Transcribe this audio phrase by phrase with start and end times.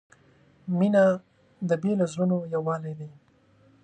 [0.77, 1.03] •مینه
[1.69, 3.11] د بېلو زړونو یووالی دی.